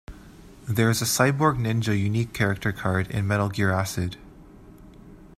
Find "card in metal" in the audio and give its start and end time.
2.71-3.49